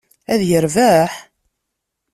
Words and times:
Ad 0.31 0.41
yerbeḥ? 0.49 1.11